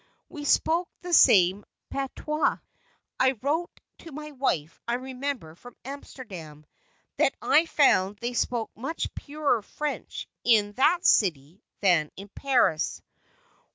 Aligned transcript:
We 0.29 0.45
spoke 0.45 0.89
the 1.01 1.13
same 1.13 1.63
patois. 1.91 2.57
I 3.19 3.33
wrote 3.43 3.69
to 3.99 4.11
my 4.11 4.31
wife, 4.31 4.81
I 4.87 4.95
remember, 4.95 5.53
from 5.53 5.75
Amsterdam, 5.85 6.65
that 7.17 7.35
I 7.39 7.67
found 7.67 8.17
they 8.17 8.33
spoke 8.33 8.71
much 8.75 9.13
purer 9.13 9.61
French 9.61 10.27
in 10.43 10.71
that 10.73 11.05
city 11.05 11.61
than 11.81 12.09
in 12.17 12.29
Paris! 12.29 13.03